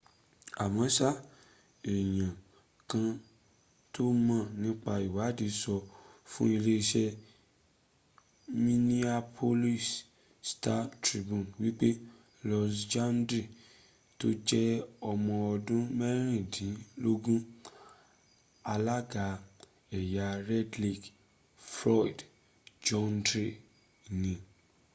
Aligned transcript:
àmọ́sá 0.63 1.09
èèyàn 1.93 2.33
kan 2.89 3.07
tó 3.93 4.03
mọ̀ 4.27 4.39
nípa 4.61 4.93
ìwaàdí 5.07 5.47
sọ 5.61 5.75
fún 6.31 6.49
iléeṣẹ́ 6.57 7.07
minneapolis 8.63 9.85
star-tribune 10.49 11.47
wípé 11.61 11.89
louis 12.47 12.75
jourdain 12.91 13.47
tó 14.19 14.27
jẹ́ 14.47 14.67
ọmọọdún 15.11 15.83
mẹ́rìndínlógún 15.99 17.41
alága 18.73 19.25
ẹ̀yà 19.99 20.27
red 20.47 20.71
lake 20.83 21.07
floyd 21.73 22.17
jourdain 22.85 23.51
ni 24.21 24.33